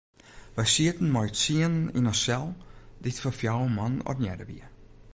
Wy 0.55 0.63
sieten 0.73 1.07
mei 1.13 1.27
ús 1.29 1.33
tsienen 1.37 1.91
yn 1.97 2.09
in 2.11 2.19
sel 2.23 2.47
dy't 3.01 3.21
foar 3.23 3.37
fjouwer 3.39 3.73
man 3.77 3.95
ornearre 4.09 4.45
wie. 4.49 4.65